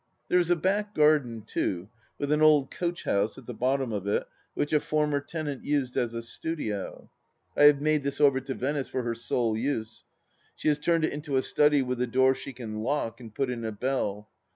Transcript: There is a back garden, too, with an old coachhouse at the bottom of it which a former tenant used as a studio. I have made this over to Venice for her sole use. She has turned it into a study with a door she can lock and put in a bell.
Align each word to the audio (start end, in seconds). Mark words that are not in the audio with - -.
There 0.29 0.39
is 0.39 0.49
a 0.49 0.55
back 0.55 0.95
garden, 0.95 1.43
too, 1.43 1.87
with 2.17 2.31
an 2.31 2.41
old 2.41 2.71
coachhouse 2.71 3.37
at 3.37 3.45
the 3.45 3.53
bottom 3.53 3.91
of 3.91 4.07
it 4.07 4.27
which 4.55 4.73
a 4.73 4.79
former 4.79 5.19
tenant 5.19 5.63
used 5.63 5.95
as 5.95 6.15
a 6.15 6.23
studio. 6.23 7.11
I 7.55 7.65
have 7.65 7.81
made 7.81 8.01
this 8.01 8.19
over 8.19 8.39
to 8.41 8.55
Venice 8.55 8.87
for 8.87 9.03
her 9.03 9.13
sole 9.13 9.55
use. 9.55 10.05
She 10.55 10.69
has 10.69 10.79
turned 10.79 11.03
it 11.05 11.13
into 11.13 11.37
a 11.37 11.43
study 11.43 11.83
with 11.83 12.01
a 12.01 12.07
door 12.07 12.33
she 12.33 12.51
can 12.51 12.79
lock 12.79 13.19
and 13.21 13.31
put 13.35 13.51
in 13.51 13.63
a 13.63 13.71
bell. 13.71 14.27